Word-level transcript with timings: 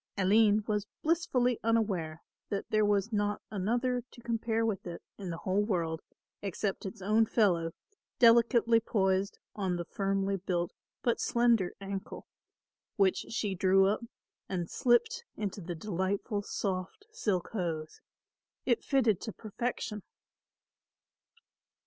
Aline 0.17 0.63
was 0.65 0.87
blissfully 1.03 1.59
unaware 1.63 2.23
that 2.49 2.65
there 2.71 2.83
was 2.83 3.13
not 3.13 3.39
another 3.51 4.01
to 4.09 4.21
compare 4.21 4.65
with 4.65 4.87
it 4.87 5.03
in 5.19 5.29
the 5.29 5.37
whole 5.37 5.61
world 5.63 6.01
except 6.41 6.87
its 6.87 7.03
own 7.03 7.27
fellow 7.27 7.71
delicately 8.17 8.79
poised 8.79 9.37
on 9.55 9.75
the 9.75 9.85
firmly 9.85 10.37
built 10.37 10.73
but 11.03 11.19
slender 11.21 11.75
ankle, 11.79 12.25
which 12.95 13.27
she 13.29 13.53
drew 13.53 13.85
up 13.85 14.03
and 14.49 14.71
slipped 14.71 15.23
into 15.37 15.61
the 15.61 15.75
delightful 15.75 16.41
soft 16.41 17.05
silk 17.11 17.49
hose. 17.49 18.01
It 18.65 18.83
fitted 18.83 19.21
to 19.21 19.31
perfection. 19.31 20.01